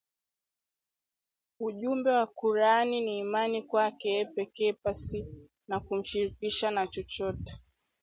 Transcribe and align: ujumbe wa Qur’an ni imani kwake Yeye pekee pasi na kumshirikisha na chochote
ujumbe 1.67 2.09
wa 2.17 2.25
Qur’an 2.37 2.89
ni 3.05 3.13
imani 3.23 3.59
kwake 3.69 4.05
Yeye 4.15 4.25
pekee 4.35 4.71
pasi 4.83 5.19
na 5.69 5.77
kumshirikisha 5.85 6.67
na 6.71 6.87
chochote 6.87 7.51